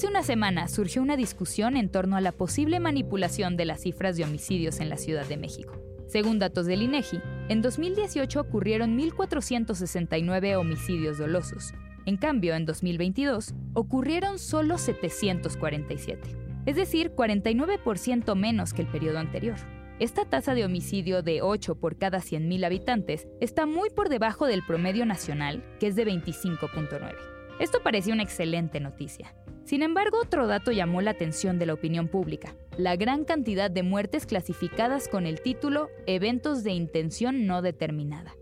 Hace 0.00 0.08
una 0.08 0.22
semana 0.22 0.66
surgió 0.66 1.02
una 1.02 1.18
discusión 1.18 1.76
en 1.76 1.90
torno 1.90 2.16
a 2.16 2.22
la 2.22 2.32
posible 2.32 2.80
manipulación 2.80 3.58
de 3.58 3.66
las 3.66 3.82
cifras 3.82 4.16
de 4.16 4.24
homicidios 4.24 4.80
en 4.80 4.88
la 4.88 4.96
Ciudad 4.96 5.26
de 5.26 5.36
México. 5.36 5.74
Según 6.06 6.38
datos 6.38 6.64
del 6.64 6.80
INEGI, 6.80 7.20
en 7.50 7.60
2018 7.60 8.40
ocurrieron 8.40 8.98
1.469 8.98 10.56
homicidios 10.56 11.18
dolosos. 11.18 11.74
En 12.06 12.16
cambio, 12.16 12.54
en 12.54 12.64
2022 12.64 13.52
ocurrieron 13.74 14.38
solo 14.38 14.78
747 14.78 16.34
es 16.64 16.76
decir, 16.76 17.12
49% 17.14 18.34
menos 18.36 18.72
que 18.72 18.80
el 18.80 18.88
periodo 18.88 19.18
anterior. 19.18 19.56
Esta 19.98 20.24
tasa 20.24 20.54
de 20.54 20.64
homicidio 20.64 21.22
de 21.22 21.42
8 21.42 21.74
por 21.74 21.98
cada 21.98 22.20
100.000 22.20 22.64
habitantes 22.64 23.28
está 23.42 23.66
muy 23.66 23.90
por 23.90 24.08
debajo 24.08 24.46
del 24.46 24.64
promedio 24.66 25.04
nacional, 25.04 25.62
que 25.78 25.88
es 25.88 25.94
de 25.94 26.06
25.9. 26.06 27.16
Esto 27.58 27.82
parecía 27.82 28.14
una 28.14 28.22
excelente 28.22 28.80
noticia. 28.80 29.34
Sin 29.64 29.82
embargo, 29.82 30.18
otro 30.22 30.46
dato 30.46 30.72
llamó 30.72 31.00
la 31.00 31.12
atención 31.12 31.58
de 31.58 31.66
la 31.66 31.74
opinión 31.74 32.08
pública, 32.08 32.54
la 32.76 32.96
gran 32.96 33.24
cantidad 33.24 33.70
de 33.70 33.82
muertes 33.82 34.26
clasificadas 34.26 35.08
con 35.08 35.26
el 35.26 35.40
título 35.40 35.90
Eventos 36.06 36.64
de 36.64 36.72
intención 36.72 37.46
no 37.46 37.62
determinada. 37.62 38.34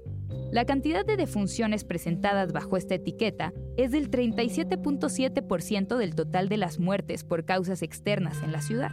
La 0.51 0.65
cantidad 0.65 1.05
de 1.05 1.17
defunciones 1.17 1.85
presentadas 1.85 2.53
bajo 2.53 2.79
esta 2.79 2.95
etiqueta 2.95 3.53
es 3.77 3.91
del 3.91 4.11
37.7% 4.11 5.97
del 5.97 6.15
total 6.15 6.49
de 6.49 6.57
las 6.57 6.79
muertes 6.79 7.25
por 7.25 7.45
causas 7.45 7.83
externas 7.83 8.43
en 8.43 8.53
la 8.53 8.63
ciudad. 8.63 8.91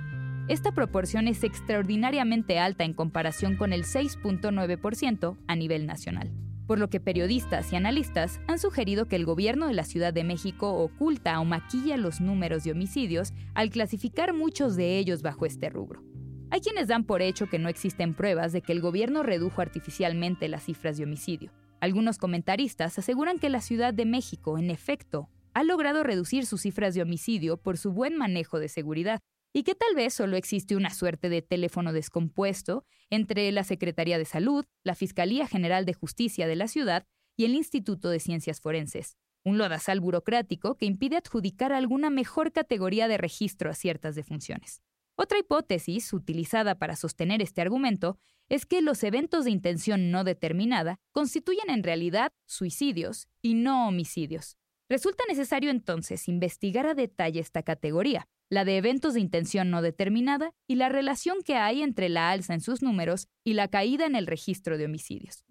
Esta 0.50 0.74
proporción 0.74 1.28
es 1.28 1.44
extraordinariamente 1.44 2.60
alta 2.60 2.84
en 2.84 2.94
comparación 2.94 3.56
con 3.56 3.72
el 3.72 3.84
6.9% 3.84 5.38
a 5.48 5.56
nivel 5.56 5.88
nacional, 5.88 6.32
por 6.68 6.80
lo 6.80 6.90
que 6.90 7.00
periodistas 7.00 7.72
y 7.72 7.76
analistas 7.76 8.40
han 8.48 8.60
sugerido 8.60 9.08
que 9.08 9.16
el 9.16 9.26
gobierno 9.26 9.68
de 9.68 9.74
la 9.74 9.84
Ciudad 9.84 10.14
de 10.14 10.24
México 10.24 10.74
oculta 10.74 11.40
o 11.40 11.46
maquilla 11.46 11.98
los 11.98 12.22
números 12.22 12.64
de 12.64 12.72
homicidios 12.72 13.34
al 13.54 13.70
clasificar 13.70 14.34
muchos 14.34 14.76
de 14.76 14.98
ellos 14.98 15.22
bajo 15.22 15.46
este 15.46 15.70
rubro. 15.70 16.04
Hay 16.52 16.62
quienes 16.62 16.88
dan 16.88 17.04
por 17.04 17.22
hecho 17.22 17.48
que 17.48 17.60
no 17.60 17.70
existen 17.70 18.14
pruebas 18.14 18.54
de 18.54 18.62
que 18.62 18.72
el 18.72 18.82
gobierno 18.82 19.24
redujo 19.24 19.62
artificialmente 19.62 20.48
las 20.48 20.64
cifras 20.64 20.98
de 20.98 21.04
homicidio. 21.04 21.52
Algunos 21.82 22.18
comentaristas 22.18 22.98
aseguran 22.98 23.40
que 23.40 23.50
la 23.50 23.62
Ciudad 23.62 23.94
de 23.94 24.06
México, 24.06 24.58
en 24.58 24.70
efecto, 24.70 25.30
ha 25.54 25.64
logrado 25.64 26.04
reducir 26.04 26.46
sus 26.46 26.62
cifras 26.62 26.94
de 26.96 27.02
homicidio 27.02 27.58
por 27.58 27.78
su 27.78 27.92
buen 27.92 28.18
manejo 28.18 28.60
de 28.60 28.70
seguridad 28.70 29.20
y 29.56 29.64
que 29.64 29.74
tal 29.74 29.96
vez 29.96 30.14
solo 30.14 30.36
existe 30.36 30.76
una 30.76 30.90
suerte 30.90 31.30
de 31.30 31.42
teléfono 31.42 31.94
descompuesto 31.94 32.86
entre 33.10 33.50
la 33.54 33.64
Secretaría 33.64 34.18
de 34.18 34.26
Salud, 34.26 34.66
la 34.84 34.96
Fiscalía 34.96 35.48
General 35.48 35.86
de 35.86 35.94
Justicia 35.94 36.46
de 36.46 36.58
la 36.58 36.68
ciudad 36.68 37.08
y 37.38 37.46
el 37.46 37.56
Instituto 37.56 38.10
de 38.10 38.20
Ciencias 38.20 38.60
Forenses, 38.60 39.16
un 39.46 39.58
lodazal 39.58 40.02
burocrático 40.02 40.76
que 40.76 40.86
impide 40.86 41.16
adjudicar 41.16 41.72
alguna 41.72 42.10
mejor 42.10 42.52
categoría 42.52 43.08
de 43.08 43.18
registro 43.18 43.72
a 43.72 43.76
ciertas 43.76 44.16
defunciones. 44.16 44.82
Otra 45.16 45.40
hipótesis 45.40 46.12
utilizada 46.12 46.76
para 46.76 46.98
sostener 46.98 47.42
este 47.42 47.62
argumento 47.62 48.20
es 48.50 48.66
que 48.66 48.82
los 48.82 49.06
eventos 49.06 49.46
de 49.46 49.52
intención 49.52 50.12
no 50.12 50.26
determinada 50.26 51.00
constituyen 51.14 51.70
en 51.70 51.84
realidad 51.84 52.34
suicidios 52.46 53.30
y 53.42 53.54
no 53.54 53.88
homicidios. 53.88 54.58
Resulta 54.90 55.24
necesario 55.30 55.72
entonces 55.72 56.28
investigar 56.28 56.86
a 56.88 56.94
detalle 56.94 57.40
esta 57.40 57.64
categoría, 57.64 58.28
la 58.50 58.66
de 58.66 58.78
eventos 58.78 59.14
de 59.14 59.22
intención 59.22 59.70
no 59.70 59.82
determinada 59.82 60.52
y 60.68 60.76
la 60.76 60.90
relación 60.90 61.38
que 61.44 61.56
hay 61.56 61.82
entre 61.82 62.10
la 62.10 62.32
alza 62.32 62.54
en 62.54 62.62
sus 62.62 62.82
números 62.82 63.28
y 63.44 63.54
la 63.54 63.68
caída 63.68 64.06
en 64.06 64.16
el 64.16 64.28
registro 64.28 64.78
de 64.78 64.86
homicidios. 64.86 65.46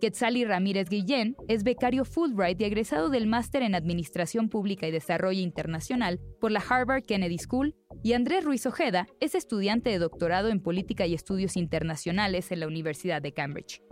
Quetzali 0.00 0.46
Ramírez 0.46 0.88
Guillén 0.88 1.36
es 1.46 1.62
becario 1.62 2.06
Fulbright 2.06 2.60
y 2.60 2.64
egresado 2.64 3.10
del 3.10 3.26
máster 3.26 3.62
en 3.62 3.74
Administración 3.74 4.48
Pública 4.48 4.88
y 4.88 4.90
Desarrollo 4.90 5.40
Internacional 5.40 6.18
por 6.40 6.50
la 6.50 6.64
Harvard 6.66 7.04
Kennedy 7.04 7.38
School, 7.38 7.76
y 8.02 8.14
Andrés 8.14 8.44
Ruiz 8.44 8.64
Ojeda 8.64 9.06
es 9.20 9.34
estudiante 9.34 9.90
de 9.90 9.98
doctorado 9.98 10.48
en 10.48 10.62
Política 10.62 11.06
y 11.06 11.12
Estudios 11.12 11.56
Internacionales 11.56 12.50
en 12.50 12.60
la 12.60 12.66
Universidad 12.66 13.20
de 13.20 13.32
Cambridge. 13.34 13.82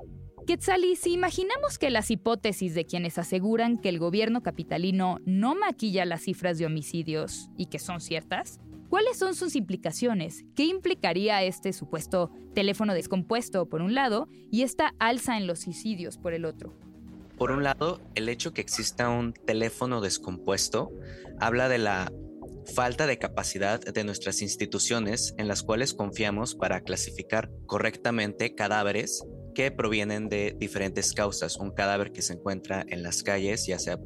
Quetzali, 0.48 0.96
si 0.96 1.12
imaginamos 1.12 1.78
que 1.78 1.90
las 1.90 2.10
hipótesis 2.10 2.74
de 2.74 2.86
quienes 2.86 3.18
aseguran 3.18 3.76
que 3.76 3.90
el 3.90 3.98
gobierno 3.98 4.42
capitalino 4.42 5.18
no 5.26 5.54
maquilla 5.54 6.06
las 6.06 6.22
cifras 6.22 6.56
de 6.56 6.64
homicidios 6.64 7.50
y 7.58 7.66
que 7.66 7.78
son 7.78 8.00
ciertas, 8.00 8.58
¿Cuáles 8.88 9.18
son 9.18 9.34
sus 9.34 9.54
implicaciones? 9.54 10.46
¿Qué 10.56 10.64
implicaría 10.64 11.42
este 11.42 11.74
supuesto 11.74 12.30
teléfono 12.54 12.94
descompuesto 12.94 13.68
por 13.68 13.82
un 13.82 13.94
lado 13.94 14.28
y 14.50 14.62
esta 14.62 14.94
alza 14.98 15.36
en 15.36 15.46
los 15.46 15.58
suicidios 15.58 16.16
por 16.16 16.32
el 16.32 16.46
otro? 16.46 16.74
Por 17.36 17.50
un 17.50 17.62
lado, 17.62 18.00
el 18.14 18.30
hecho 18.30 18.54
que 18.54 18.62
exista 18.62 19.10
un 19.10 19.34
teléfono 19.34 20.00
descompuesto 20.00 20.90
habla 21.38 21.68
de 21.68 21.76
la 21.76 22.10
falta 22.74 23.06
de 23.06 23.18
capacidad 23.18 23.78
de 23.78 24.04
nuestras 24.04 24.40
instituciones 24.40 25.34
en 25.36 25.48
las 25.48 25.62
cuales 25.62 25.92
confiamos 25.92 26.54
para 26.54 26.80
clasificar 26.80 27.50
correctamente 27.66 28.54
cadáveres 28.54 29.22
que 29.58 29.72
provienen 29.72 30.28
de 30.28 30.54
diferentes 30.56 31.12
causas. 31.12 31.56
Un 31.56 31.72
cadáver 31.72 32.12
que 32.12 32.22
se 32.22 32.34
encuentra 32.34 32.86
en 32.86 33.02
las 33.02 33.24
calles, 33.24 33.66
ya 33.66 33.80
sea 33.80 33.98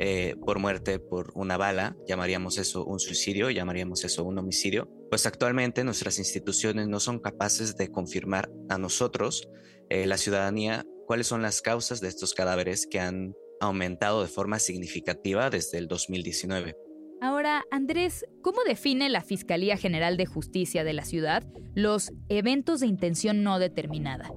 eh, 0.00 0.34
por 0.44 0.58
muerte 0.58 0.98
por 0.98 1.30
una 1.36 1.56
bala, 1.56 1.96
llamaríamos 2.08 2.58
eso 2.58 2.84
un 2.84 2.98
suicidio, 2.98 3.48
llamaríamos 3.50 4.02
eso 4.02 4.24
un 4.24 4.36
homicidio, 4.36 4.90
pues 5.08 5.24
actualmente 5.24 5.84
nuestras 5.84 6.18
instituciones 6.18 6.88
no 6.88 6.98
son 6.98 7.20
capaces 7.20 7.76
de 7.76 7.88
confirmar 7.92 8.50
a 8.68 8.78
nosotros, 8.78 9.48
eh, 9.90 10.06
la 10.06 10.16
ciudadanía, 10.16 10.84
cuáles 11.06 11.28
son 11.28 11.40
las 11.40 11.62
causas 11.62 12.00
de 12.00 12.08
estos 12.08 12.34
cadáveres 12.34 12.88
que 12.88 12.98
han 12.98 13.32
aumentado 13.60 14.22
de 14.22 14.28
forma 14.28 14.58
significativa 14.58 15.50
desde 15.50 15.78
el 15.78 15.86
2019. 15.86 16.74
Ahora, 17.20 17.62
Andrés, 17.70 18.26
¿cómo 18.42 18.58
define 18.66 19.08
la 19.08 19.22
Fiscalía 19.22 19.76
General 19.76 20.16
de 20.16 20.26
Justicia 20.26 20.82
de 20.82 20.94
la 20.94 21.04
ciudad 21.04 21.44
los 21.76 22.10
eventos 22.28 22.80
de 22.80 22.88
intención 22.88 23.44
no 23.44 23.60
determinada? 23.60 24.32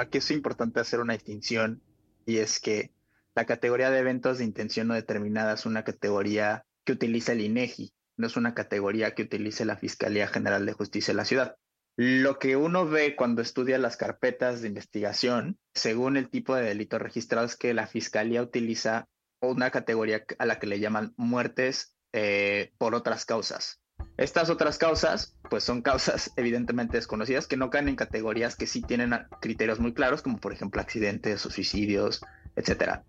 Aquí 0.00 0.16
es 0.16 0.30
importante 0.30 0.80
hacer 0.80 1.00
una 1.00 1.12
distinción 1.12 1.82
y 2.24 2.38
es 2.38 2.58
que 2.58 2.90
la 3.34 3.44
categoría 3.44 3.90
de 3.90 3.98
eventos 3.98 4.38
de 4.38 4.44
intención 4.44 4.88
no 4.88 4.94
determinada 4.94 5.52
es 5.52 5.66
una 5.66 5.84
categoría 5.84 6.64
que 6.84 6.92
utiliza 6.92 7.32
el 7.32 7.42
INEGI, 7.42 7.92
no 8.16 8.26
es 8.26 8.38
una 8.38 8.54
categoría 8.54 9.14
que 9.14 9.24
utilice 9.24 9.66
la 9.66 9.76
Fiscalía 9.76 10.26
General 10.26 10.64
de 10.64 10.72
Justicia 10.72 11.12
de 11.12 11.16
la 11.18 11.26
ciudad. 11.26 11.56
Lo 11.98 12.38
que 12.38 12.56
uno 12.56 12.86
ve 12.86 13.14
cuando 13.14 13.42
estudia 13.42 13.76
las 13.76 13.98
carpetas 13.98 14.62
de 14.62 14.68
investigación, 14.68 15.58
según 15.74 16.16
el 16.16 16.30
tipo 16.30 16.54
de 16.54 16.62
delito 16.64 16.98
registrado, 16.98 17.44
es 17.44 17.56
que 17.56 17.74
la 17.74 17.86
Fiscalía 17.86 18.40
utiliza 18.40 19.06
una 19.42 19.70
categoría 19.70 20.24
a 20.38 20.46
la 20.46 20.58
que 20.58 20.66
le 20.66 20.80
llaman 20.80 21.12
muertes 21.18 21.94
eh, 22.14 22.72
por 22.78 22.94
otras 22.94 23.26
causas. 23.26 23.82
Estas 24.20 24.50
otras 24.50 24.76
causas, 24.76 25.34
pues 25.48 25.64
son 25.64 25.80
causas 25.80 26.30
evidentemente 26.36 26.98
desconocidas 26.98 27.46
que 27.46 27.56
no 27.56 27.70
caen 27.70 27.88
en 27.88 27.96
categorías 27.96 28.54
que 28.54 28.66
sí 28.66 28.82
tienen 28.82 29.14
criterios 29.40 29.80
muy 29.80 29.94
claros, 29.94 30.20
como 30.20 30.36
por 30.36 30.52
ejemplo 30.52 30.82
accidentes 30.82 31.46
o 31.46 31.50
suicidios, 31.50 32.20
etcétera. 32.54 33.02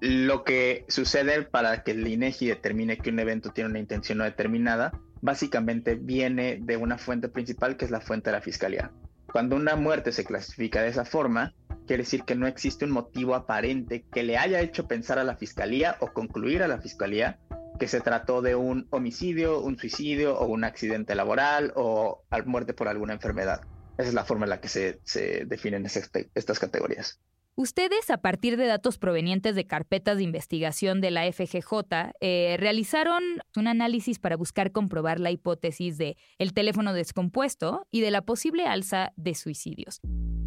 Lo 0.00 0.44
que 0.44 0.84
sucede 0.86 1.42
para 1.42 1.82
que 1.82 1.90
el 1.90 2.06
INEGI 2.06 2.46
determine 2.46 2.98
que 2.98 3.10
un 3.10 3.18
evento 3.18 3.50
tiene 3.50 3.70
una 3.70 3.80
intención 3.80 4.18
no 4.18 4.24
determinada, 4.24 4.92
básicamente 5.20 5.96
viene 5.96 6.60
de 6.62 6.76
una 6.76 6.96
fuente 6.96 7.28
principal 7.28 7.76
que 7.76 7.84
es 7.84 7.90
la 7.90 8.00
fuente 8.00 8.30
de 8.30 8.36
la 8.36 8.42
fiscalía. 8.42 8.92
Cuando 9.32 9.56
una 9.56 9.74
muerte 9.74 10.12
se 10.12 10.24
clasifica 10.24 10.80
de 10.80 10.90
esa 10.90 11.04
forma, 11.04 11.54
quiere 11.88 12.04
decir 12.04 12.22
que 12.22 12.36
no 12.36 12.46
existe 12.46 12.84
un 12.84 12.92
motivo 12.92 13.34
aparente 13.34 14.04
que 14.12 14.22
le 14.22 14.38
haya 14.38 14.60
hecho 14.60 14.86
pensar 14.86 15.18
a 15.18 15.24
la 15.24 15.36
fiscalía 15.36 15.96
o 15.98 16.12
concluir 16.12 16.62
a 16.62 16.68
la 16.68 16.80
fiscalía 16.80 17.40
que 17.82 17.88
se 17.88 18.00
trató 18.00 18.42
de 18.42 18.54
un 18.54 18.86
homicidio, 18.90 19.58
un 19.58 19.76
suicidio 19.76 20.38
o 20.38 20.46
un 20.46 20.62
accidente 20.62 21.16
laboral 21.16 21.72
o 21.74 22.22
muerte 22.46 22.74
por 22.74 22.86
alguna 22.86 23.14
enfermedad. 23.14 23.62
Esa 23.98 24.06
es 24.06 24.14
la 24.14 24.24
forma 24.24 24.46
en 24.46 24.50
la 24.50 24.60
que 24.60 24.68
se, 24.68 25.00
definen 25.46 25.84
estas 25.84 26.60
categorías. 26.60 27.18
Ustedes, 27.56 28.08
a 28.10 28.18
partir 28.18 28.56
de 28.56 28.66
datos 28.66 28.98
provenientes 28.98 29.56
de 29.56 29.66
carpetas 29.66 30.16
de 30.16 30.22
investigación 30.22 31.00
de 31.00 31.10
la 31.10 31.24
FGJ, 31.24 32.12
eh, 32.20 32.56
realizaron 32.56 33.24
un 33.56 33.66
análisis 33.66 34.20
para 34.20 34.36
buscar 34.36 34.70
comprobar 34.70 35.18
la 35.18 35.32
hipótesis 35.32 35.98
de 35.98 36.16
el 36.38 36.52
teléfono 36.52 36.92
descompuesto 36.92 37.88
y 37.90 38.00
de 38.00 38.12
la 38.12 38.22
posible 38.22 38.64
alza 38.64 39.12
de 39.16 39.34
suicidios. 39.34 40.00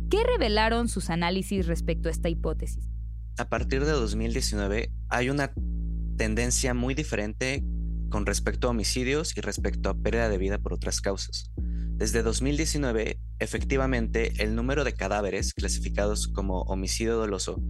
¿Qué 0.09 0.23
revelaron 0.23 0.87
sus 0.87 1.09
análisis 1.09 1.67
respecto 1.67 2.07
a 2.07 2.13
esta 2.13 2.29
hipótesis? 2.29 2.87
A 3.37 3.49
partir 3.49 3.83
de 3.83 3.91
2019 3.91 4.93
hay 5.09 5.29
una 5.29 5.51
tendencia 6.17 6.73
muy 6.73 6.93
diferente 6.93 7.63
con 8.09 8.25
respecto 8.25 8.67
a 8.67 8.71
homicidios 8.71 9.35
y 9.37 9.41
respecto 9.41 9.89
a 9.89 9.93
pérdida 9.93 10.29
de 10.29 10.37
vida 10.37 10.57
por 10.57 10.73
otras 10.73 11.01
causas. 11.01 11.51
Desde 11.97 12.23
2019, 12.23 13.19
efectivamente, 13.39 14.33
el 14.43 14.55
número 14.55 14.83
de 14.83 14.93
cadáveres 14.93 15.53
clasificados 15.53 16.27
como 16.27 16.61
homicidio 16.63 17.15
doloso 17.17 17.61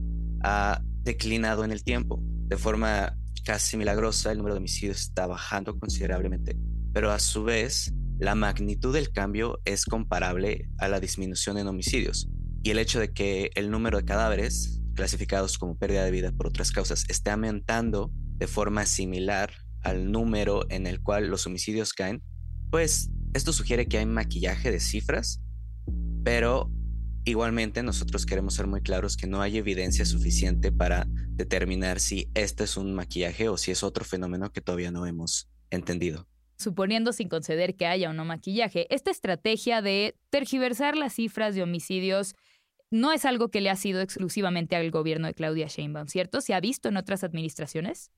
ha 0.41 0.81
declinado 1.03 1.63
en 1.63 1.71
el 1.71 1.83
tiempo. 1.83 2.19
De 2.47 2.57
forma 2.57 3.15
casi 3.43 3.77
milagrosa, 3.77 4.31
el 4.31 4.39
número 4.39 4.55
de 4.55 4.59
homicidios 4.59 5.01
está 5.01 5.27
bajando 5.27 5.77
considerablemente, 5.77 6.57
pero 6.91 7.11
a 7.11 7.19
su 7.19 7.43
vez, 7.43 7.93
la 8.17 8.33
magnitud 8.33 8.93
del 8.93 9.11
cambio 9.11 9.59
es 9.65 9.85
comparable 9.85 10.69
a 10.79 10.87
la 10.87 10.99
disminución 10.99 11.57
en 11.57 11.67
homicidios. 11.67 12.27
Y 12.63 12.71
el 12.71 12.79
hecho 12.79 12.99
de 12.99 13.13
que 13.13 13.51
el 13.55 13.69
número 13.69 13.99
de 13.99 14.05
cadáveres 14.05 14.81
clasificados 14.95 15.57
como 15.57 15.77
pérdida 15.77 16.03
de 16.03 16.11
vida 16.11 16.31
por 16.31 16.47
otras 16.47 16.71
causas 16.71 17.05
esté 17.09 17.29
aumentando 17.29 18.11
de 18.37 18.47
forma 18.47 18.85
similar 18.85 19.51
al 19.81 20.11
número 20.11 20.65
en 20.69 20.87
el 20.87 21.01
cual 21.01 21.27
los 21.27 21.45
homicidios 21.45 21.93
caen, 21.93 22.23
pues 22.71 23.09
esto 23.33 23.53
sugiere 23.53 23.87
que 23.87 23.97
hay 23.97 24.05
maquillaje 24.05 24.71
de 24.71 24.79
cifras, 24.79 25.41
pero 26.23 26.71
igualmente 27.25 27.83
nosotros 27.83 28.25
queremos 28.25 28.53
ser 28.53 28.67
muy 28.67 28.81
claros 28.81 29.17
que 29.17 29.27
no 29.27 29.41
hay 29.41 29.57
evidencia 29.57 30.05
suficiente 30.05 30.71
para 30.71 31.05
determinar 31.29 31.99
si 31.99 32.29
este 32.33 32.63
es 32.63 32.77
un 32.77 32.93
maquillaje 32.93 33.49
o 33.49 33.57
si 33.57 33.71
es 33.71 33.83
otro 33.83 34.05
fenómeno 34.05 34.51
que 34.51 34.61
todavía 34.61 34.91
no 34.91 35.05
hemos 35.05 35.49
entendido. 35.69 36.27
Suponiendo 36.57 37.11
sin 37.11 37.27
conceder 37.27 37.75
que 37.75 37.85
haya 37.85 38.09
o 38.09 38.13
no 38.13 38.23
maquillaje, 38.23 38.87
esta 38.93 39.11
estrategia 39.11 39.81
de 39.81 40.15
tergiversar 40.29 40.95
las 40.95 41.13
cifras 41.13 41.53
de 41.53 41.63
homicidios 41.63 42.35
no 42.91 43.11
es 43.11 43.25
algo 43.25 43.49
que 43.49 43.61
le 43.61 43.69
ha 43.69 43.75
sido 43.75 43.99
exclusivamente 43.99 44.75
al 44.75 44.89
gobierno 44.91 45.27
de 45.27 45.33
Claudia 45.33 45.67
Sheinbaum, 45.67 46.07
¿cierto? 46.07 46.39
¿Se 46.39 46.53
ha 46.53 46.59
visto 46.59 46.87
en 46.87 46.97
otras 46.97 47.23
administraciones? 47.23 48.11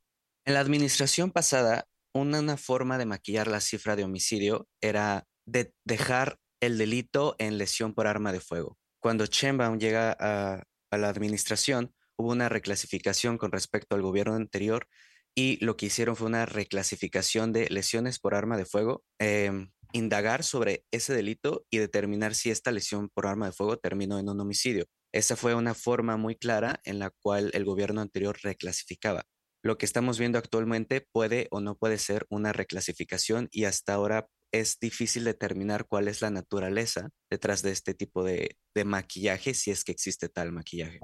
En 0.47 0.53
la 0.53 0.61
administración 0.61 1.31
pasada, 1.31 1.89
una, 2.13 2.55
forma 2.55 2.97
de 2.97 3.05
maquillar 3.05 3.49
la 3.49 3.59
cifra 3.59 3.97
de 3.97 4.05
homicidio 4.05 4.69
era 4.79 5.27
de 5.45 5.73
dejar 5.83 6.39
el 6.61 6.77
delito 6.77 7.35
en 7.37 7.57
lesión 7.57 7.93
por 7.93 8.07
arma 8.07 8.31
de 8.31 8.39
fuego. 8.39 8.77
Cuando 9.01 9.25
Sheinbaum 9.25 9.77
llega 9.77 10.15
a, 10.17 10.63
la 10.97 11.09
administración, 11.09 11.93
hubo 12.17 12.31
una 12.31 12.47
reclasificación 12.47 13.37
con 13.37 13.51
respecto 13.51 13.97
al 13.97 14.01
gobierno 14.03 14.35
anterior 14.35 14.87
y 15.35 15.63
lo 15.65 15.75
que 15.75 15.87
hicieron 15.87 16.15
fue 16.15 16.27
una 16.27 16.45
reclasificación 16.45 17.51
de 17.51 17.69
lesiones 17.69 18.17
por 18.17 18.33
arma 18.33 18.55
de 18.55 18.65
fuego, 18.65 19.03
em, 19.19 19.73
indagar 19.91 20.45
sobre 20.45 20.85
ese 20.91 21.13
delito 21.13 21.65
y 21.69 21.79
determinar 21.79 22.35
si 22.35 22.51
esta 22.51 22.71
lesión 22.71 23.09
por 23.09 23.27
arma 23.27 23.47
de 23.47 23.51
fuego 23.51 23.79
terminó 23.79 24.17
en 24.17 24.29
un 24.29 24.39
homicidio. 24.39 24.85
Esa 25.11 25.35
fue 25.35 25.55
una 25.55 25.73
forma 25.73 26.15
muy 26.15 26.37
clara 26.37 26.79
en 26.85 26.99
la 26.99 27.09
cual 27.21 27.51
el 27.53 27.65
gobierno 27.65 27.99
anterior 27.99 28.39
reclasificaba. 28.41 29.25
Lo 29.67 29.77
que 29.77 29.85
estamos 29.85 30.17
viendo 30.17 30.37
actualmente 30.37 31.05
puede 31.11 31.49
o 31.51 31.59
no 31.59 31.75
puede 31.75 31.97
ser 31.97 32.25
una 32.29 32.53
reclasificación 32.53 33.49
y 33.51 33.65
hasta 33.65 33.95
ahora 33.95 34.29
es 34.53 34.79
difícil 34.79 35.25
determinar 35.25 35.87
cuál 35.89 36.07
es 36.07 36.21
la 36.21 36.29
naturaleza 36.29 37.09
detrás 37.29 37.63
de 37.63 37.71
este 37.71 37.93
tipo 37.93 38.23
de, 38.23 38.55
de 38.73 38.85
maquillaje, 38.85 39.53
si 39.53 39.71
es 39.71 39.83
que 39.83 39.91
existe 39.91 40.29
tal 40.29 40.53
maquillaje. 40.53 41.01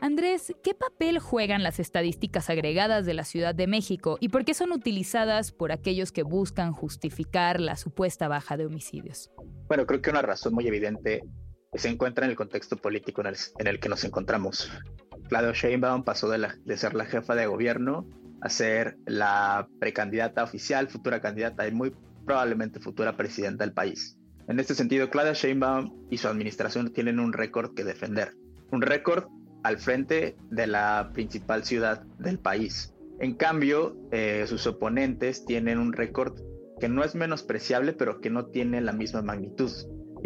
Andrés, 0.00 0.52
¿qué 0.64 0.74
papel 0.74 1.20
juegan 1.20 1.62
las 1.62 1.78
estadísticas 1.78 2.50
agregadas 2.50 3.06
de 3.06 3.14
la 3.14 3.22
Ciudad 3.22 3.54
de 3.54 3.68
México 3.68 4.18
y 4.20 4.30
por 4.30 4.44
qué 4.44 4.54
son 4.54 4.72
utilizadas 4.72 5.52
por 5.52 5.70
aquellos 5.70 6.10
que 6.10 6.24
buscan 6.24 6.72
justificar 6.72 7.60
la 7.60 7.76
supuesta 7.76 8.26
baja 8.26 8.56
de 8.56 8.66
homicidios? 8.66 9.30
Bueno, 9.68 9.86
creo 9.86 10.02
que 10.02 10.10
una 10.10 10.22
razón 10.22 10.54
muy 10.54 10.66
evidente 10.66 11.22
se 11.72 11.88
encuentra 11.88 12.24
en 12.24 12.32
el 12.32 12.36
contexto 12.36 12.76
político 12.76 13.22
en 13.22 13.66
el, 13.66 13.78
que 13.78 13.88
nos 13.88 14.02
encontramos. 14.04 14.70
Claudio 15.28 15.52
Sheinbaum 15.52 16.04
pasó 16.04 16.28
de, 16.28 16.48
de 16.64 16.76
ser 16.76 16.94
la 16.94 17.04
jefa 17.04 17.34
de 17.34 17.46
gobierno 17.46 18.06
a 18.40 18.48
ser 18.48 18.96
la 19.06 19.68
precandidata 19.78 20.44
oficial, 20.44 20.88
futura 20.88 21.20
candidata 21.20 21.66
y 21.66 21.72
muy 21.72 21.94
probablemente 22.24 22.80
futura 22.80 23.16
presidenta 23.16 23.64
del 23.64 23.72
país. 23.72 24.18
En 24.48 24.60
este 24.60 24.74
sentido, 24.74 25.10
Claudia 25.10 25.32
Sheinbaum 25.32 26.06
y 26.10 26.18
su 26.18 26.28
administración 26.28 26.92
tienen 26.92 27.18
un 27.18 27.32
récord 27.32 27.74
que 27.74 27.84
defender. 27.84 28.34
Un 28.70 28.82
récord 28.82 29.24
al 29.64 29.78
frente 29.78 30.36
de 30.50 30.66
la 30.66 31.10
principal 31.12 31.64
ciudad 31.64 32.02
del 32.18 32.38
país. 32.38 32.94
En 33.18 33.34
cambio, 33.34 33.96
eh, 34.12 34.44
sus 34.46 34.66
oponentes 34.66 35.44
tienen 35.44 35.78
un 35.78 35.92
récord 35.92 36.38
que 36.78 36.88
no 36.88 37.02
es 37.02 37.14
menospreciable, 37.14 37.92
pero 37.94 38.20
que 38.20 38.30
no 38.30 38.46
tiene 38.46 38.80
la 38.80 38.92
misma 38.92 39.22
magnitud. 39.22 39.72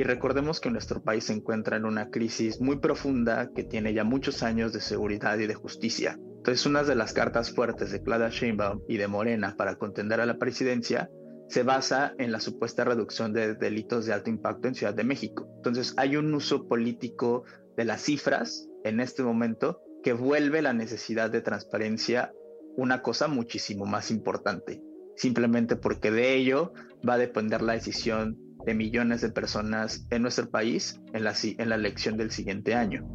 Y 0.00 0.02
recordemos 0.02 0.60
que 0.60 0.70
nuestro 0.70 1.02
país 1.02 1.24
se 1.24 1.34
encuentra 1.34 1.76
en 1.76 1.84
una 1.84 2.08
crisis 2.08 2.58
muy 2.58 2.78
profunda 2.78 3.50
que 3.54 3.64
tiene 3.64 3.92
ya 3.92 4.02
muchos 4.02 4.42
años 4.42 4.72
de 4.72 4.80
seguridad 4.80 5.38
y 5.38 5.46
de 5.46 5.52
justicia. 5.52 6.18
Entonces, 6.38 6.64
una 6.64 6.82
de 6.84 6.94
las 6.94 7.12
cartas 7.12 7.54
fuertes 7.54 7.92
de 7.92 8.02
Claudia 8.02 8.30
Sheinbaum 8.30 8.80
y 8.88 8.96
de 8.96 9.08
Morena 9.08 9.56
para 9.58 9.76
contender 9.76 10.22
a 10.22 10.24
la 10.24 10.38
presidencia 10.38 11.10
se 11.48 11.64
basa 11.64 12.14
en 12.16 12.32
la 12.32 12.40
supuesta 12.40 12.82
reducción 12.82 13.34
de 13.34 13.56
delitos 13.56 14.06
de 14.06 14.14
alto 14.14 14.30
impacto 14.30 14.68
en 14.68 14.74
Ciudad 14.74 14.94
de 14.94 15.04
México. 15.04 15.46
Entonces, 15.56 15.92
hay 15.98 16.16
un 16.16 16.32
uso 16.32 16.66
político 16.66 17.44
de 17.76 17.84
las 17.84 18.00
cifras 18.00 18.70
en 18.84 19.00
este 19.00 19.22
momento 19.22 19.82
que 20.02 20.14
vuelve 20.14 20.62
la 20.62 20.72
necesidad 20.72 21.28
de 21.28 21.42
transparencia 21.42 22.32
una 22.74 23.02
cosa 23.02 23.28
muchísimo 23.28 23.84
más 23.84 24.10
importante, 24.10 24.82
simplemente 25.16 25.76
porque 25.76 26.10
de 26.10 26.36
ello 26.36 26.72
va 27.06 27.14
a 27.14 27.18
depender 27.18 27.60
la 27.60 27.74
decisión 27.74 28.49
de 28.66 28.74
millones 28.74 29.20
de 29.20 29.30
personas 29.30 30.06
en 30.10 30.22
nuestro 30.22 30.50
país 30.50 31.00
en 31.12 31.24
la, 31.24 31.34
en 31.42 31.68
la 31.68 31.74
elección 31.74 32.16
del 32.16 32.30
siguiente 32.30 32.74
año. 32.74 33.06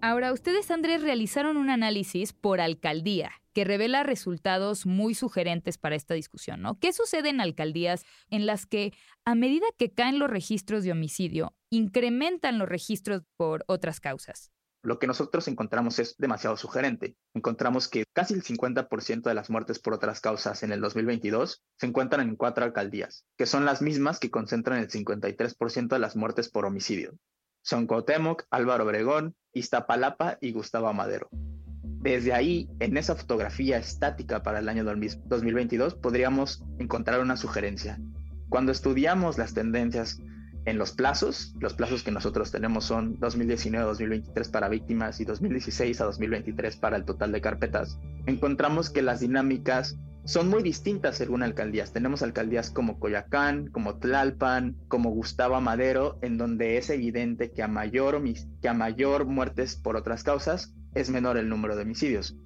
Ahora, 0.00 0.32
ustedes, 0.32 0.70
Andrés, 0.70 1.02
realizaron 1.02 1.56
un 1.56 1.70
análisis 1.70 2.32
por 2.32 2.60
alcaldía 2.60 3.32
que 3.52 3.64
revela 3.64 4.04
resultados 4.04 4.86
muy 4.86 5.14
sugerentes 5.14 5.78
para 5.78 5.96
esta 5.96 6.14
discusión, 6.14 6.62
¿no? 6.62 6.78
¿Qué 6.78 6.92
sucede 6.92 7.30
en 7.30 7.40
alcaldías 7.40 8.04
en 8.30 8.46
las 8.46 8.66
que, 8.66 8.92
a 9.24 9.34
medida 9.34 9.66
que 9.76 9.90
caen 9.90 10.20
los 10.20 10.30
registros 10.30 10.84
de 10.84 10.92
homicidio, 10.92 11.56
incrementan 11.68 12.58
los 12.58 12.68
registros 12.68 13.22
por 13.36 13.64
otras 13.66 13.98
causas? 13.98 14.52
Lo 14.88 14.98
que 14.98 15.06
nosotros 15.06 15.46
encontramos 15.48 15.98
es 15.98 16.16
demasiado 16.16 16.56
sugerente. 16.56 17.14
Encontramos 17.34 17.88
que 17.88 18.06
casi 18.14 18.32
el 18.32 18.42
50% 18.42 19.20
de 19.20 19.34
las 19.34 19.50
muertes 19.50 19.80
por 19.80 19.92
otras 19.92 20.22
causas 20.22 20.62
en 20.62 20.72
el 20.72 20.80
2022 20.80 21.62
se 21.76 21.86
encuentran 21.86 22.26
en 22.26 22.36
cuatro 22.36 22.64
alcaldías, 22.64 23.26
que 23.36 23.44
son 23.44 23.66
las 23.66 23.82
mismas 23.82 24.18
que 24.18 24.30
concentran 24.30 24.78
el 24.78 24.88
53% 24.88 25.88
de 25.88 25.98
las 25.98 26.16
muertes 26.16 26.48
por 26.48 26.64
homicidio. 26.64 27.12
Son 27.60 27.86
Cuauhtémoc, 27.86 28.44
Álvaro 28.48 28.84
Obregón, 28.84 29.34
Iztapalapa 29.52 30.38
y 30.40 30.52
Gustavo 30.52 30.88
Amadero. 30.88 31.28
Desde 31.30 32.32
ahí, 32.32 32.70
en 32.80 32.96
esa 32.96 33.14
fotografía 33.14 33.76
estática 33.76 34.42
para 34.42 34.60
el 34.60 34.70
año 34.70 34.84
2022, 34.84 35.96
podríamos 35.96 36.64
encontrar 36.78 37.20
una 37.20 37.36
sugerencia. 37.36 38.00
Cuando 38.48 38.72
estudiamos 38.72 39.36
las 39.36 39.52
tendencias 39.52 40.18
en 40.64 40.78
los 40.78 40.92
plazos, 40.92 41.54
los 41.60 41.74
plazos 41.74 42.02
que 42.02 42.10
nosotros 42.10 42.50
tenemos 42.50 42.84
son 42.84 43.18
2019 43.20 43.84
a 43.84 43.88
2023 43.88 44.48
para 44.48 44.68
víctimas 44.68 45.20
y 45.20 45.24
2016 45.24 46.00
a 46.00 46.04
2023 46.04 46.76
para 46.76 46.96
el 46.96 47.04
total 47.04 47.32
de 47.32 47.40
carpetas, 47.40 47.98
encontramos 48.26 48.90
que 48.90 49.02
las 49.02 49.20
dinámicas 49.20 49.96
son 50.28 50.50
muy 50.50 50.62
distintas 50.62 51.16
según 51.16 51.42
alcaldías. 51.42 51.94
Tenemos 51.94 52.22
alcaldías 52.22 52.70
como 52.70 52.98
Coyacán, 52.98 53.68
como 53.68 53.96
Tlalpan, 53.96 54.76
como 54.88 55.10
Gustavo 55.10 55.58
Madero, 55.62 56.18
en 56.20 56.36
donde 56.36 56.76
es 56.76 56.90
evidente 56.90 57.50
que 57.50 57.62
a 57.62 57.68
mayor, 57.68 58.22
que 58.60 58.68
a 58.68 58.74
mayor 58.74 59.24
muertes 59.24 59.76
por 59.76 59.96
otras 59.96 60.24
causas 60.24 60.74
es 60.94 61.08
menor 61.08 61.38
el 61.38 61.48
número 61.48 61.76
de 61.76 61.84
homicidios. 61.84 62.36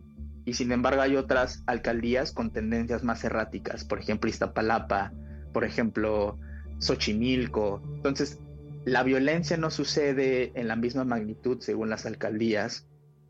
Y 0.44 0.54
sin 0.54 0.70
embargo 0.70 1.02
hay 1.02 1.16
otras 1.16 1.64
alcaldías 1.66 2.30
con 2.30 2.52
tendencias 2.52 3.02
más 3.02 3.24
erráticas, 3.24 3.84
por 3.84 3.98
ejemplo 3.98 4.30
Iztapalapa, 4.30 5.12
por 5.52 5.64
ejemplo 5.64 6.38
Xochimilco. 6.82 7.82
Entonces, 7.96 8.38
la 8.84 9.02
violencia 9.02 9.56
no 9.56 9.70
sucede 9.70 10.52
en 10.54 10.68
la 10.68 10.76
misma 10.76 11.04
magnitud 11.04 11.60
según 11.60 11.88
las 11.88 12.04
alcaldías 12.04 12.86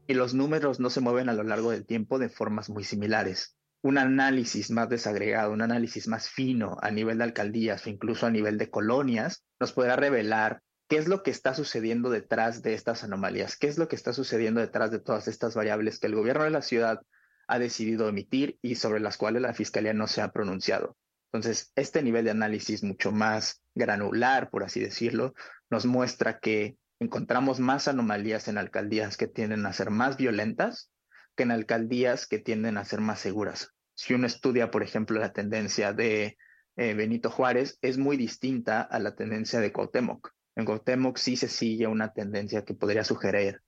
y 0.07 0.15
los 0.15 0.35
números 0.35 0.81
no 0.81 0.91
se 0.91 1.01
mueven 1.01 1.29
a 1.29 1.35
lo 1.35 1.45
largo 1.45 1.71
del 1.71 1.87
tiempo 1.87 2.19
de 2.19 2.29
formas 2.29 2.69
muy 2.71 2.83
similares 2.83 3.57
un 3.83 3.99
análisis 3.99 4.71
más 4.71 4.89
desagregado, 4.89 5.53
un 5.53 5.61
análisis 5.61 6.07
más 6.07 6.29
fino 6.29 6.77
a 6.81 6.91
nivel 6.91 7.19
de 7.19 7.25
alcaldías 7.25 7.85
o 7.85 7.91
incluso 7.91 8.27
a 8.27 8.31
nivel 8.31 8.57
de 8.57 8.71
colonias, 8.71 9.45
nos 9.59 9.73
podrá 9.73 9.97
revelar 9.97 10.63
qué 10.89 10.99
es 10.99 11.09
lo 11.09 11.23
que 11.23 11.33
está 11.33 11.55
sucediendo 11.55 12.09
detrás 12.09 12.63
de 12.63 12.75
estas 12.75 13.03
anomalías, 13.03 13.57
qué 13.57 13.67
es 13.67 13.79
lo 13.79 13.89
que 13.89 13.97
está 13.97 14.13
sucediendo 14.13 14.61
detrás 14.61 14.93
de 14.93 15.01
todas 15.01 15.27
estas 15.27 15.55
variables 15.55 15.99
que 15.99 16.07
el 16.07 16.15
gobierno 16.15 16.45
de 16.45 16.51
la 16.51 16.63
ciudad 16.63 17.01
ha 17.49 17.59
decidido 17.59 18.09
emitir 18.09 18.57
y 18.63 18.77
sobre 18.77 19.01
las 19.01 19.17
cuales 19.17 19.43
la 19.43 19.53
fiscalía 19.53 19.95
no 19.95 20.07
se 20.07 20.23
ha 20.23 20.31
pronunciado. 20.31 20.97
Entonces, 21.33 21.73
este 21.77 22.03
nivel 22.03 22.27
de 22.27 22.31
análisis 22.31 22.83
mucho 22.83 23.11
más 23.11 23.63
granular, 23.75 24.51
por 24.51 24.65
así 24.65 24.81
decirlo, 24.81 25.33
nos 25.71 25.87
muestra 25.87 26.39
que 26.39 26.77
encontramos 27.01 27.59
más 27.59 27.89
anomalías 27.89 28.49
en 28.49 28.59
alcaldías 28.59 29.17
que 29.17 29.29
tienden 29.29 29.65
a 29.65 29.73
ser 29.73 29.91
más 29.91 30.19
violentas 30.19 30.91
que 31.35 31.45
en 31.45 31.51
alcaldías 31.51 32.27
que 32.27 32.39
tienden 32.39 32.77
a 32.77 32.85
ser 32.85 33.01
más 33.01 33.19
seguras. 33.19 33.73
Si 33.95 34.13
uno 34.13 34.27
estudia, 34.27 34.71
por 34.71 34.83
ejemplo, 34.83 35.19
la 35.19 35.33
tendencia 35.33 35.95
de 35.95 36.37
eh, 36.77 36.95
Benito 36.95 37.31
Juárez, 37.31 37.79
es 37.81 37.97
muy 37.97 38.19
distinta 38.19 38.83
a 38.83 38.99
la 38.99 39.15
tendencia 39.15 39.61
de 39.61 39.73
Cuauhtémoc. 39.73 40.31
En 40.55 40.67
Cuauhtémoc 40.67 41.17
sí 41.17 41.37
se 41.37 41.49
sigue 41.49 41.87
una 41.87 42.13
tendencia 42.13 42.65
que 42.65 42.75
podría 42.75 43.05
sugerir 43.05 43.63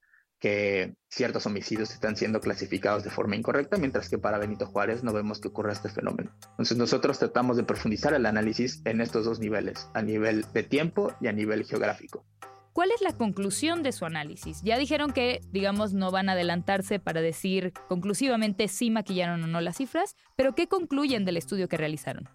que 0.44 0.94
ciertos 1.08 1.46
homicidios 1.46 1.90
están 1.90 2.16
siendo 2.16 2.38
clasificados 2.38 3.02
de 3.02 3.08
forma 3.08 3.34
incorrecta, 3.34 3.78
mientras 3.78 4.10
que 4.10 4.18
para 4.18 4.36
Benito 4.36 4.66
Juárez 4.66 5.02
no 5.02 5.14
vemos 5.14 5.40
que 5.40 5.48
ocurra 5.48 5.72
este 5.72 5.88
fenómeno. 5.88 6.36
Entonces 6.50 6.76
nosotros 6.76 7.18
tratamos 7.18 7.56
de 7.56 7.64
profundizar 7.64 8.12
el 8.12 8.26
análisis 8.26 8.82
en 8.84 9.00
estos 9.00 9.24
dos 9.24 9.38
niveles, 9.40 9.88
a 9.94 10.02
nivel 10.02 10.44
de 10.52 10.62
tiempo 10.62 11.14
y 11.18 11.28
a 11.28 11.32
nivel 11.32 11.64
geográfico. 11.64 12.26
¿Cuál 12.74 12.90
es 12.90 13.00
la 13.00 13.16
conclusión 13.16 13.82
de 13.82 13.92
su 13.92 14.04
análisis? 14.04 14.60
Ya 14.62 14.76
dijeron 14.76 15.14
que, 15.14 15.40
digamos, 15.50 15.94
no 15.94 16.10
van 16.10 16.28
a 16.28 16.32
adelantarse 16.32 16.98
para 16.98 17.22
decir 17.22 17.72
conclusivamente 17.88 18.68
si 18.68 18.90
maquillaron 18.90 19.42
o 19.44 19.46
no 19.46 19.62
las 19.62 19.78
cifras, 19.78 20.14
pero 20.36 20.54
¿qué 20.54 20.68
concluyen 20.68 21.24
del 21.24 21.38
estudio 21.38 21.70
que 21.70 21.78
realizaron? 21.78 22.28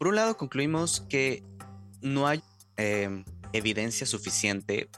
Por 0.00 0.08
un 0.08 0.16
lado, 0.16 0.36
concluimos 0.36 1.02
que 1.02 1.44
no 2.00 2.26
hay 2.26 2.42
eh, 2.76 3.22
evidencia 3.52 4.04
suficiente 4.04 4.88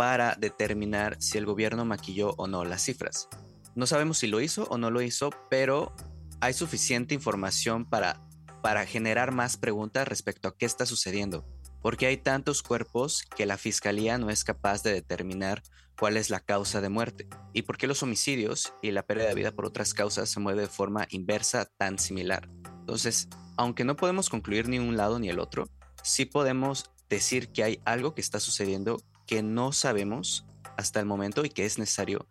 para 0.00 0.34
determinar 0.34 1.18
si 1.20 1.36
el 1.36 1.44
gobierno 1.44 1.84
maquilló 1.84 2.32
o 2.38 2.46
no 2.46 2.64
las 2.64 2.82
cifras. 2.82 3.28
No 3.74 3.86
sabemos 3.86 4.16
si 4.16 4.28
lo 4.28 4.40
hizo 4.40 4.64
o 4.70 4.78
no 4.78 4.90
lo 4.90 5.02
hizo, 5.02 5.28
pero 5.50 5.94
hay 6.40 6.54
suficiente 6.54 7.14
información 7.14 7.84
para, 7.84 8.26
para 8.62 8.86
generar 8.86 9.30
más 9.30 9.58
preguntas 9.58 10.08
respecto 10.08 10.48
a 10.48 10.56
qué 10.56 10.64
está 10.64 10.86
sucediendo. 10.86 11.44
Porque 11.82 12.06
hay 12.06 12.16
tantos 12.16 12.62
cuerpos 12.62 13.24
que 13.36 13.44
la 13.44 13.58
fiscalía 13.58 14.16
no 14.16 14.30
es 14.30 14.42
capaz 14.42 14.82
de 14.82 14.94
determinar 14.94 15.62
cuál 15.98 16.16
es 16.16 16.30
la 16.30 16.40
causa 16.40 16.80
de 16.80 16.88
muerte 16.88 17.28
y 17.52 17.60
por 17.60 17.76
qué 17.76 17.86
los 17.86 18.02
homicidios 18.02 18.72
y 18.80 18.92
la 18.92 19.02
pérdida 19.02 19.28
de 19.28 19.34
vida 19.34 19.52
por 19.52 19.66
otras 19.66 19.92
causas 19.92 20.30
se 20.30 20.40
mueve 20.40 20.62
de 20.62 20.68
forma 20.68 21.08
inversa 21.10 21.66
tan 21.76 21.98
similar. 21.98 22.48
Entonces, 22.64 23.28
aunque 23.58 23.84
no 23.84 23.96
podemos 23.96 24.30
concluir 24.30 24.66
ni 24.66 24.78
un 24.78 24.96
lado 24.96 25.18
ni 25.18 25.28
el 25.28 25.40
otro, 25.40 25.68
sí 26.02 26.24
podemos 26.24 26.90
decir 27.10 27.52
que 27.52 27.64
hay 27.64 27.80
algo 27.84 28.14
que 28.14 28.22
está 28.22 28.40
sucediendo 28.40 29.02
que 29.30 29.44
no 29.44 29.70
sabemos 29.70 30.44
hasta 30.76 30.98
el 30.98 31.06
momento 31.06 31.44
y 31.44 31.50
que 31.50 31.64
es 31.64 31.78
necesario 31.78 32.26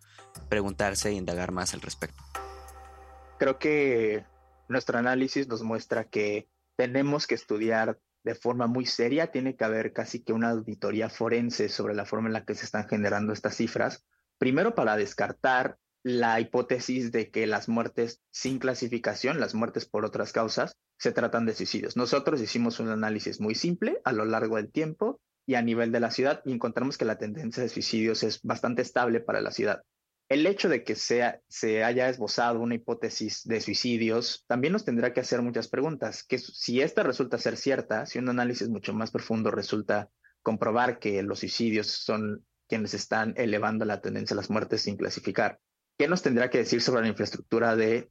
preguntarse 0.50 1.08
e 1.08 1.12
indagar 1.12 1.50
más 1.50 1.72
al 1.72 1.80
respecto. 1.80 2.22
Creo 3.38 3.58
que 3.58 4.26
nuestro 4.68 4.98
análisis 4.98 5.48
nos 5.48 5.62
muestra 5.62 6.04
que 6.04 6.50
tenemos 6.76 7.26
que 7.26 7.34
estudiar 7.34 7.98
de 8.22 8.34
forma 8.34 8.66
muy 8.66 8.84
seria, 8.84 9.30
tiene 9.30 9.56
que 9.56 9.64
haber 9.64 9.94
casi 9.94 10.22
que 10.22 10.34
una 10.34 10.50
auditoría 10.50 11.08
forense 11.08 11.70
sobre 11.70 11.94
la 11.94 12.04
forma 12.04 12.28
en 12.28 12.34
la 12.34 12.44
que 12.44 12.54
se 12.54 12.66
están 12.66 12.86
generando 12.86 13.32
estas 13.32 13.56
cifras, 13.56 14.04
primero 14.36 14.74
para 14.74 14.96
descartar 14.96 15.78
la 16.02 16.38
hipótesis 16.38 17.12
de 17.12 17.30
que 17.30 17.46
las 17.46 17.66
muertes 17.70 18.20
sin 18.30 18.58
clasificación, 18.58 19.40
las 19.40 19.54
muertes 19.54 19.86
por 19.86 20.04
otras 20.04 20.32
causas, 20.32 20.76
se 20.98 21.12
tratan 21.12 21.46
de 21.46 21.54
suicidios. 21.54 21.96
Nosotros 21.96 22.42
hicimos 22.42 22.78
un 22.78 22.90
análisis 22.90 23.40
muy 23.40 23.54
simple 23.54 24.02
a 24.04 24.12
lo 24.12 24.26
largo 24.26 24.56
del 24.56 24.70
tiempo 24.70 25.18
y 25.46 25.54
a 25.54 25.62
nivel 25.62 25.92
de 25.92 26.00
la 26.00 26.10
ciudad 26.10 26.42
y 26.44 26.52
encontramos 26.52 26.98
que 26.98 27.04
la 27.04 27.18
tendencia 27.18 27.62
de 27.62 27.68
suicidios 27.68 28.22
es 28.22 28.40
bastante 28.42 28.82
estable 28.82 29.20
para 29.20 29.40
la 29.40 29.50
ciudad. 29.50 29.82
El 30.28 30.46
hecho 30.46 30.68
de 30.68 30.84
que 30.84 30.94
sea, 30.94 31.40
se 31.48 31.82
haya 31.82 32.08
esbozado 32.08 32.60
una 32.60 32.76
hipótesis 32.76 33.42
de 33.44 33.60
suicidios 33.60 34.44
también 34.46 34.72
nos 34.72 34.84
tendrá 34.84 35.12
que 35.12 35.18
hacer 35.18 35.42
muchas 35.42 35.66
preguntas, 35.66 36.22
que 36.22 36.38
si 36.38 36.80
esta 36.80 37.02
resulta 37.02 37.36
ser 37.36 37.56
cierta, 37.56 38.06
si 38.06 38.20
un 38.20 38.28
análisis 38.28 38.68
mucho 38.68 38.94
más 38.94 39.10
profundo 39.10 39.50
resulta 39.50 40.08
comprobar 40.42 41.00
que 41.00 41.22
los 41.24 41.40
suicidios 41.40 41.88
son 41.88 42.44
quienes 42.68 42.94
están 42.94 43.34
elevando 43.36 43.84
la 43.84 44.00
tendencia 44.00 44.34
a 44.34 44.36
las 44.36 44.50
muertes 44.50 44.82
sin 44.82 44.96
clasificar, 44.96 45.58
¿qué 45.98 46.06
nos 46.06 46.22
tendrá 46.22 46.48
que 46.48 46.58
decir 46.58 46.80
sobre 46.80 47.02
la 47.02 47.08
infraestructura 47.08 47.74
de 47.74 48.08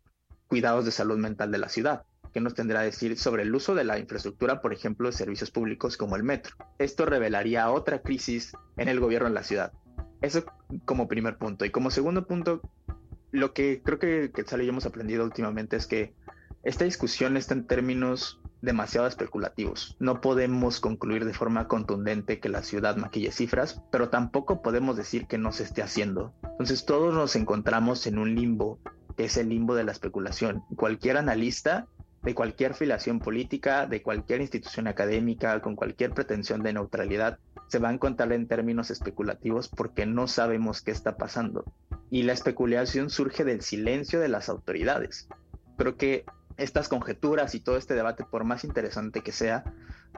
cuidados 0.48 0.84
de 0.84 0.92
salud 0.92 1.18
mental 1.18 1.52
de 1.52 1.58
la 1.58 1.70
ciudad? 1.70 2.04
¿Qué 2.34 2.42
nos 2.42 2.54
tendrá 2.54 2.82
que 2.82 2.88
decir 2.88 3.18
sobre 3.18 3.44
el 3.44 3.54
uso 3.54 3.76
de 3.76 3.84
la 3.84 3.98
infraestructura, 3.98 4.62
por 4.62 4.74
ejemplo, 4.74 5.10
de 5.10 5.14
servicios 5.14 5.52
públicos 5.52 5.98
como 5.98 6.16
el 6.16 6.24
metro. 6.24 6.56
Esto 6.78 7.06
revelaría 7.06 7.72
otra 7.72 8.02
crisis 8.02 8.54
en 8.78 8.88
el 8.88 9.00
gobierno 9.00 9.30
de 9.30 9.36
la 9.36 9.44
ciudad. 9.44 9.74
Eso 10.22 10.44
como 10.86 11.08
primer 11.08 11.38
punto. 11.38 11.66
Y 11.66 11.72
como 11.72 11.92
segundo 11.92 12.28
punto, 12.28 12.62
lo 13.32 13.54
que 13.54 13.82
creo 13.84 14.00
que 14.00 14.32
Quetzal 14.34 14.62
y 14.62 14.70
hemos 14.70 14.86
aprendido 14.86 15.24
últimamente 15.24 15.76
es 15.76 15.88
que 15.88 16.14
esta 16.64 16.86
discusión 16.86 17.38
está 17.38 17.54
en 17.54 17.66
términos 17.66 18.40
demasiado 18.62 19.08
especulativos. 19.08 19.96
No 20.00 20.20
podemos 20.20 20.80
concluir 20.80 21.26
de 21.26 21.34
forma 21.34 21.68
contundente 21.68 22.40
que 22.40 22.50
la 22.50 22.64
ciudad 22.64 22.98
maquille 22.98 23.32
cifras, 23.32 23.82
pero 23.92 24.10
tampoco 24.10 24.62
podemos 24.62 24.98
decir 24.98 25.28
que 25.28 25.38
no 25.38 25.52
se 25.54 25.64
esté 25.64 25.82
haciendo. 25.82 26.34
Entonces 26.44 26.86
todos 26.86 27.14
nos 27.14 27.36
encontramos 27.38 28.06
en 28.08 28.20
un 28.20 28.36
limbo, 28.36 28.80
que 29.16 29.26
es 29.26 29.38
el 29.38 29.50
limbo 29.50 29.76
de 29.76 29.86
la 29.86 29.94
especulación. 29.94 30.64
Cualquier 30.76 31.18
analista 31.18 31.88
de 32.30 32.36
cualquier 32.36 32.76
filiación 32.76 33.18
política, 33.18 33.88
de 33.88 34.04
cualquier 34.04 34.40
institución 34.42 34.86
académica, 34.86 35.60
con 35.62 35.76
cualquier 35.76 36.12
pretensión 36.12 36.62
de 36.62 36.74
neutralidad, 36.74 37.40
se 37.70 37.80
va 37.80 37.90
a 37.90 37.92
encontrar 37.92 38.32
en 38.34 38.48
términos 38.48 38.92
especulativos 38.92 39.68
porque 39.68 40.06
no 40.06 40.28
sabemos 40.28 40.84
qué 40.84 40.92
está 40.92 41.18
pasando. 41.18 41.66
Y 42.12 42.22
la 42.22 42.34
especulación 42.34 43.10
surge 43.10 43.46
del 43.46 43.62
silencio 43.62 44.20
de 44.20 44.28
las 44.28 44.48
autoridades. 44.48 45.28
Creo 45.76 45.98
que 45.98 46.24
estas 46.58 46.88
conjeturas 46.88 47.56
y 47.56 47.62
todo 47.62 47.78
este 47.78 47.96
debate, 47.96 48.24
por 48.24 48.44
más 48.44 48.64
interesante 48.64 49.22
que 49.22 49.32
sea, 49.32 49.64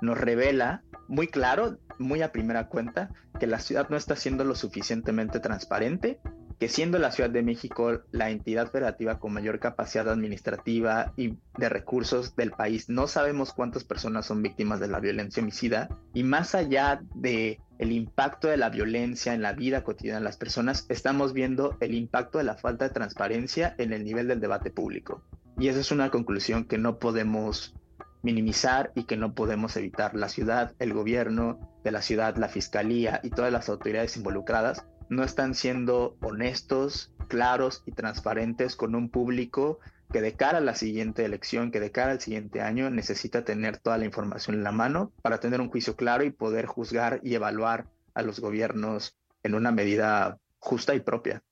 nos 0.02 0.18
revela 0.18 0.84
muy 1.08 1.28
claro, 1.28 1.78
muy 1.98 2.22
a 2.24 2.34
primera 2.34 2.68
cuenta, 2.68 3.12
que 3.40 3.48
la 3.48 3.60
ciudad 3.60 3.88
no 3.88 3.96
está 3.96 4.18
siendo 4.18 4.44
lo 4.44 4.56
suficientemente 4.56 5.40
transparente 5.40 6.20
que 6.62 6.70
siendo 6.70 7.00
la 7.00 7.10
Ciudad 7.10 7.32
de 7.32 7.42
México 7.42 8.04
la 8.12 8.30
entidad 8.30 8.70
federativa 8.70 9.18
con 9.18 9.34
mayor 9.34 9.60
capacidad 9.60 10.08
administrativa 10.08 11.12
y 11.18 11.40
de 11.58 11.70
recursos 11.70 12.36
del 12.36 12.52
país, 12.52 12.88
no 12.88 13.08
sabemos 13.08 13.52
cuántas 13.52 13.84
personas 13.84 14.28
son 14.28 14.44
víctimas 14.44 14.80
de 14.80 14.88
la 14.88 15.00
violencia 15.00 15.42
homicida 15.42 15.90
y 16.14 16.22
más 16.22 16.54
allá 16.54 17.02
de 17.16 17.60
el 17.80 17.92
impacto 17.92 18.48
de 18.48 18.58
la 18.58 18.70
violencia 18.70 19.34
en 19.34 19.42
la 19.42 19.54
vida 19.54 19.84
cotidiana 19.84 20.20
de 20.20 20.26
las 20.26 20.38
personas, 20.38 20.86
estamos 20.90 21.34
viendo 21.34 21.78
el 21.80 21.96
impacto 21.96 22.38
de 22.38 22.44
la 22.44 22.58
falta 22.58 22.88
de 22.88 22.94
transparencia 22.94 23.74
en 23.80 23.92
el 23.92 24.04
nivel 24.04 24.28
del 24.28 24.40
debate 24.40 24.70
público. 24.70 25.24
Y 25.58 25.70
esa 25.70 25.80
es 25.80 25.92
una 25.92 26.12
conclusión 26.12 26.66
que 26.66 26.78
no 26.78 27.00
podemos 27.00 27.74
minimizar 28.22 28.92
y 28.94 29.06
que 29.06 29.18
no 29.18 29.34
podemos 29.34 29.76
evitar. 29.78 30.16
La 30.16 30.30
ciudad, 30.30 30.76
el 30.78 30.94
gobierno 30.94 31.72
de 31.84 31.90
la 31.90 32.04
ciudad, 32.04 32.38
la 32.38 32.50
fiscalía 32.50 33.20
y 33.24 33.32
todas 33.32 33.52
las 33.52 33.68
autoridades 33.68 34.16
involucradas 34.16 34.86
no 35.12 35.26
están 35.26 35.56
siendo 35.56 36.16
honestos, 36.22 37.12
claros 37.28 37.84
y 37.86 37.92
transparentes 37.92 38.78
con 38.78 38.96
un 38.96 39.10
público 39.10 39.80
que 40.10 40.22
de 40.22 40.38
cara 40.38 40.60
a 40.60 40.62
la 40.62 40.74
siguiente 40.74 41.26
elección, 41.26 41.70
que 41.70 41.82
de 41.82 41.92
cara 41.92 42.12
al 42.12 42.22
siguiente 42.22 42.62
año 42.62 42.90
necesita 42.90 43.44
tener 43.44 43.78
toda 43.78 43.98
la 43.98 44.06
información 44.06 44.56
en 44.56 44.64
la 44.64 44.72
mano 44.72 45.12
para 45.22 45.42
tener 45.42 45.60
un 45.60 45.70
juicio 45.70 45.98
claro 45.98 46.24
y 46.24 46.32
poder 46.32 46.66
juzgar 46.66 47.20
y 47.24 47.36
evaluar 47.36 47.88
a 48.14 48.22
los 48.22 48.40
gobiernos 48.40 49.18
en 49.44 49.54
una 49.54 49.74
medida 49.74 50.38
justa 50.60 50.96
y 50.96 51.02
propia. 51.02 51.44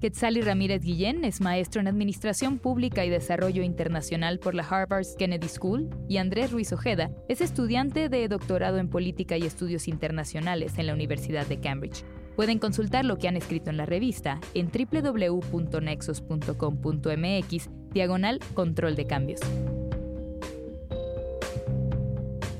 Quetzali 0.00 0.40
Ramírez 0.40 0.82
Guillén 0.82 1.24
es 1.26 1.42
maestro 1.42 1.82
en 1.82 1.86
Administración 1.86 2.58
Pública 2.58 3.04
y 3.04 3.10
Desarrollo 3.10 3.62
Internacional 3.62 4.38
por 4.38 4.54
la 4.54 4.64
Harvard 4.64 5.06
Kennedy 5.18 5.48
School 5.48 5.90
y 6.08 6.16
Andrés 6.16 6.50
Ruiz 6.50 6.72
Ojeda 6.72 7.10
es 7.28 7.42
estudiante 7.42 8.08
de 8.08 8.26
doctorado 8.26 8.78
en 8.78 8.88
Política 8.88 9.36
y 9.36 9.44
Estudios 9.44 9.86
Internacionales 9.86 10.78
en 10.78 10.86
la 10.86 10.94
Universidad 10.94 11.46
de 11.46 11.60
Cambridge. 11.60 12.04
Pueden 12.36 12.58
consultar 12.58 13.04
lo 13.04 13.18
que 13.18 13.28
han 13.28 13.36
escrito 13.36 13.70
en 13.70 13.76
la 13.76 13.86
revista 13.86 14.40
en 14.54 14.70
www.nexos.com.mx 14.70 17.70
diagonal 17.92 18.40
control 18.54 18.96
de 18.96 19.06
cambios. 19.06 19.40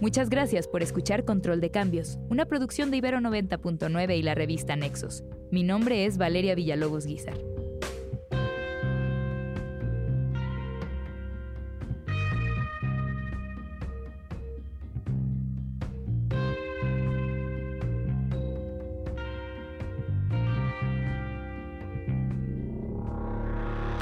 Muchas 0.01 0.31
gracias 0.31 0.67
por 0.67 0.83
escuchar 0.83 1.25
Control 1.25 1.61
de 1.61 1.71
Cambios, 1.71 2.19
una 2.29 2.47
producción 2.47 2.91
de 2.91 2.97
Ibero 2.97 3.19
90.9 3.19 4.19
y 4.19 4.23
la 4.23 4.35
revista 4.35 4.75
Nexos. 4.75 5.23
Mi 5.53 5.63
nombre 5.63 6.07
es 6.07 6.19
Valeria 6.19 6.57
Villalobos 6.57 7.07
Guizar. 7.07 7.52